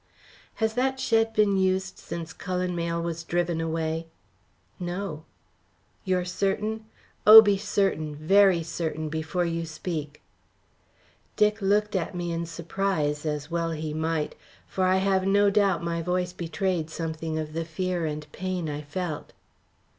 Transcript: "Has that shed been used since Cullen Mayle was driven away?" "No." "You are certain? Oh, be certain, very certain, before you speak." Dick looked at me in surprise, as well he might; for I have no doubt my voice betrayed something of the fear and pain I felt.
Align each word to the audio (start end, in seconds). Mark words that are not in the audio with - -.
"Has 0.55 0.73
that 0.73 0.99
shed 0.99 1.31
been 1.33 1.57
used 1.57 1.99
since 1.99 2.33
Cullen 2.33 2.75
Mayle 2.75 3.03
was 3.03 3.23
driven 3.23 3.61
away?" 3.61 4.07
"No." 4.79 5.25
"You 6.05 6.17
are 6.17 6.25
certain? 6.25 6.85
Oh, 7.27 7.39
be 7.39 7.55
certain, 7.55 8.15
very 8.15 8.63
certain, 8.63 9.09
before 9.09 9.45
you 9.45 9.63
speak." 9.63 10.23
Dick 11.35 11.61
looked 11.61 11.95
at 11.95 12.15
me 12.15 12.31
in 12.31 12.47
surprise, 12.47 13.27
as 13.27 13.51
well 13.51 13.73
he 13.73 13.93
might; 13.93 14.33
for 14.65 14.85
I 14.85 14.97
have 14.97 15.27
no 15.27 15.51
doubt 15.51 15.83
my 15.83 16.01
voice 16.01 16.33
betrayed 16.33 16.89
something 16.89 17.37
of 17.37 17.53
the 17.53 17.63
fear 17.63 18.07
and 18.07 18.25
pain 18.31 18.69
I 18.69 18.81
felt. 18.81 19.33